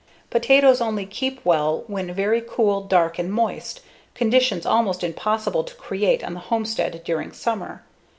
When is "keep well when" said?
1.05-2.11